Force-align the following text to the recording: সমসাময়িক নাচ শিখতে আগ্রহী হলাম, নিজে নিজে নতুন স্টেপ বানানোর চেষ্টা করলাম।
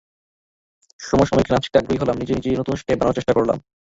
সমসাময়িক 0.99 1.47
নাচ 1.51 1.61
শিখতে 1.63 1.77
আগ্রহী 1.79 1.99
হলাম, 2.01 2.15
নিজে 2.17 2.33
নিজে 2.37 2.59
নতুন 2.59 2.75
স্টেপ 2.75 2.97
বানানোর 2.97 3.17
চেষ্টা 3.17 3.33
করলাম। 3.37 3.57